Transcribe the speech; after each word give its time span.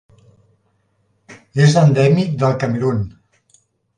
És 1.67 1.77
endèmic 1.83 2.33
del 2.45 2.57
Camerun. 2.65 3.03